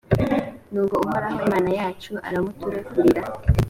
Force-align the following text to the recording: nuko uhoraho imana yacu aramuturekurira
nuko 0.71 0.95
uhoraho 1.03 1.37
imana 1.47 1.69
yacu 1.79 2.11
aramuturekurira 2.27 3.21